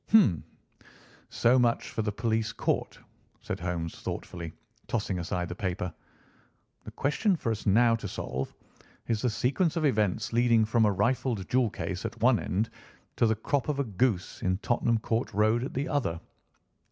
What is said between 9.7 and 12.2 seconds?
of events leading from a rifled jewel case at